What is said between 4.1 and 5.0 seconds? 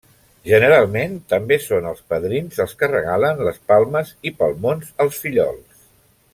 i palmons